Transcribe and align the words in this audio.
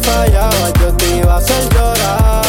prometí 0.00 0.06
que 0.06 0.06
si 0.06 0.08
fallaba 0.08 0.70
yo 0.80 0.92
te 0.96 1.16
iba 1.16 1.34
a 1.34 1.36
hacer 1.36 1.68
llorar. 1.74 2.42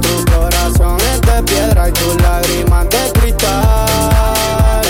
Tu 0.00 0.24
corazón 0.32 0.98
es 1.00 1.20
de 1.20 1.42
piedra 1.42 1.88
y 1.88 1.92
tus 1.92 2.14
lágrimas 2.22 2.88
de 2.88 3.12
cristal. 3.20 4.82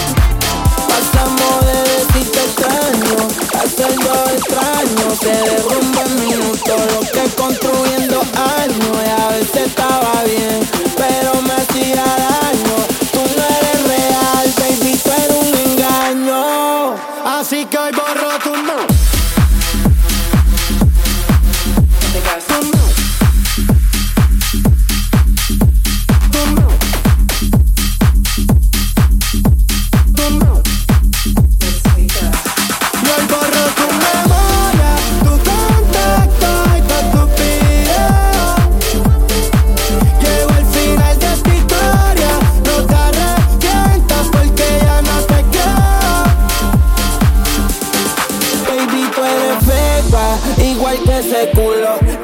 Pasamos 0.89 1.67
de 1.67 1.79
decirte 1.93 2.41
extraño 2.41 3.46
hacerlo 3.67 4.12
extraño. 4.36 5.07
Se 5.21 5.32
derrumba 5.32 6.03
en 6.03 6.14
minutos 6.21 6.81
lo 6.93 7.00
que 7.00 7.25
construyendo 7.37 8.21
años. 8.34 8.96
Y 9.04 9.09
a 9.09 9.29
veces 9.29 9.67
estaba 9.67 10.23
bien, 10.25 10.65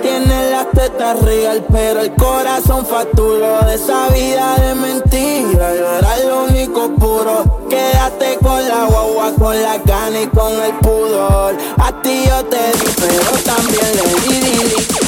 Tienes 0.02 0.50
las 0.50 0.70
tetas 0.70 1.22
real, 1.22 1.64
pero 1.70 2.00
el 2.00 2.14
corazón 2.14 2.84
factulo. 2.86 3.60
De 3.66 3.74
esa 3.74 4.08
vida 4.08 4.56
de 4.56 4.74
mentira, 4.74 5.74
yo 5.74 5.98
era 5.98 6.16
lo 6.24 6.44
único 6.44 6.90
puro. 6.96 7.44
Quédate 7.68 8.38
con 8.42 8.66
la 8.66 8.84
guagua, 8.84 9.32
con 9.38 9.62
la 9.62 9.78
gana 9.78 10.20
y 10.20 10.26
con 10.26 10.52
el 10.52 10.72
pudor. 10.74 11.56
A 11.78 12.02
ti 12.02 12.24
yo 12.26 12.44
te 12.46 12.56
di, 12.56 12.92
pero 12.96 13.30
también 13.44 13.86
le 13.96 14.20
di, 14.20 14.40
di, 14.40 14.64
di 14.68 15.01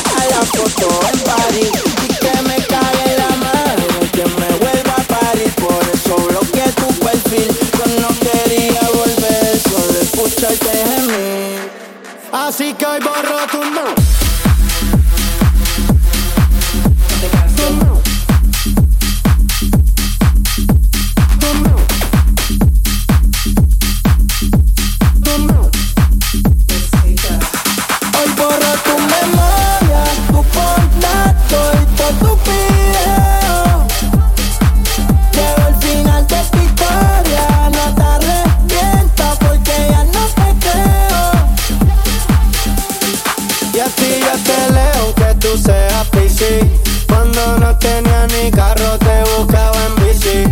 te 44.43 44.73
leo 44.73 45.15
que 45.15 45.35
tú 45.37 45.57
seas 45.57 46.07
PC. 46.09 46.61
Cuando 47.07 47.59
no 47.59 47.77
tenía 47.79 48.27
ni 48.27 48.51
carro 48.51 48.99
te 48.99 49.23
buscaba 49.37 49.77
en 49.87 49.95
bici. 50.05 50.45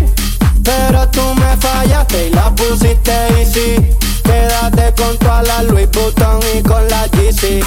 Pero 0.62 1.08
tú 1.08 1.22
me 1.34 1.56
fallaste 1.56 2.28
y 2.28 2.30
la 2.30 2.54
pusiste 2.54 3.12
easy. 3.38 3.76
Quédate 4.22 4.94
con 4.94 5.16
toda 5.18 5.42
la 5.42 5.62
Louis 5.64 5.88
Vuitton 5.90 6.40
y 6.54 6.62
con 6.62 6.88
la 6.88 7.08
GC. 7.08 7.62